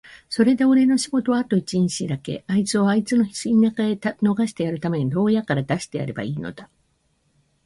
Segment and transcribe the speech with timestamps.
[0.29, 3.51] それでおれの仕事はあと一日だけ、あいつをあいつの田舎へ
[3.91, 6.71] 逃してやるために牢屋から出してやればいいのだ。